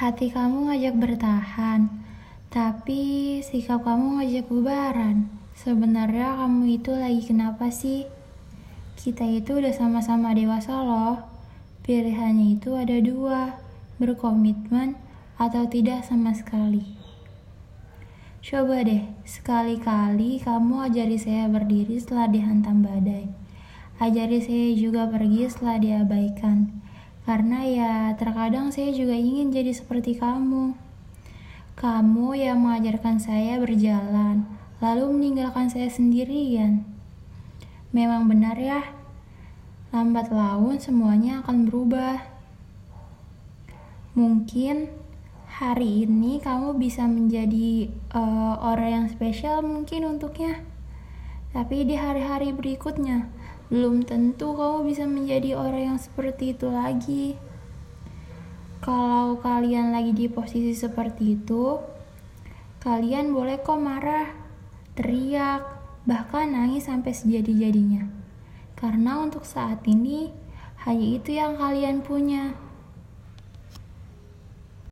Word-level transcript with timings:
Hati 0.00 0.32
kamu 0.32 0.72
ngajak 0.72 0.96
bertahan, 0.96 1.92
tapi 2.48 3.36
sikap 3.44 3.84
kamu 3.84 4.16
ngajak 4.16 4.48
bubaran. 4.48 5.28
Sebenarnya 5.52 6.40
kamu 6.40 6.80
itu 6.80 6.96
lagi 6.96 7.20
kenapa 7.20 7.68
sih? 7.68 8.08
Kita 8.96 9.28
itu 9.28 9.60
udah 9.60 9.76
sama-sama 9.76 10.32
dewasa 10.32 10.72
loh. 10.80 11.20
Pilihannya 11.84 12.56
itu 12.56 12.80
ada 12.80 12.96
dua, 12.96 13.60
berkomitmen 14.00 14.96
atau 15.36 15.68
tidak 15.68 16.00
sama 16.08 16.32
sekali. 16.32 16.96
Coba 18.40 18.80
deh, 18.80 19.04
sekali-kali 19.28 20.40
kamu 20.40 20.88
ajari 20.88 21.20
saya 21.20 21.44
berdiri 21.44 22.00
setelah 22.00 22.24
dihantam 22.32 22.80
badai. 22.80 23.28
Ajari 24.00 24.40
saya 24.40 24.72
juga 24.80 25.12
pergi 25.12 25.44
setelah 25.44 25.76
diabaikan. 25.76 26.88
Karena 27.28 27.60
ya 27.66 27.92
terkadang 28.16 28.72
saya 28.72 28.90
juga 28.90 29.12
ingin 29.12 29.52
jadi 29.52 29.72
seperti 29.76 30.16
kamu. 30.16 30.72
Kamu 31.76 32.36
yang 32.36 32.60
mengajarkan 32.60 33.16
saya 33.16 33.56
berjalan, 33.56 34.44
lalu 34.84 35.04
meninggalkan 35.16 35.72
saya 35.72 35.88
sendirian. 35.88 36.84
Memang 37.92 38.28
benar 38.28 38.54
ya, 38.60 38.84
lambat 39.90 40.30
laun 40.30 40.78
semuanya 40.78 41.42
akan 41.42 41.66
berubah. 41.66 42.22
Mungkin 44.12 44.90
hari 45.48 46.06
ini 46.06 46.38
kamu 46.38 46.78
bisa 46.78 47.04
menjadi 47.04 47.90
uh, 48.14 48.60
orang 48.60 48.90
yang 48.90 49.06
spesial 49.10 49.60
mungkin 49.60 50.06
untuknya. 50.06 50.62
Tapi 51.50 51.82
di 51.82 51.98
hari-hari 51.98 52.54
berikutnya, 52.54 53.26
belum 53.70 54.02
tentu 54.02 54.58
kamu 54.58 54.82
bisa 54.82 55.06
menjadi 55.06 55.54
orang 55.54 55.94
yang 55.94 55.98
seperti 56.02 56.58
itu 56.58 56.66
lagi. 56.66 57.38
Kalau 58.82 59.38
kalian 59.38 59.94
lagi 59.94 60.10
di 60.10 60.26
posisi 60.26 60.74
seperti 60.74 61.38
itu, 61.38 61.78
kalian 62.82 63.30
boleh 63.30 63.62
kok 63.62 63.78
marah, 63.78 64.26
teriak, 64.98 65.62
bahkan 66.02 66.50
nangis 66.50 66.90
sampai 66.90 67.14
sejadi-jadinya. 67.14 68.10
Karena 68.74 69.22
untuk 69.22 69.46
saat 69.46 69.86
ini, 69.86 70.34
hanya 70.82 71.06
itu 71.06 71.36
yang 71.36 71.54
kalian 71.54 72.02
punya. 72.02 72.56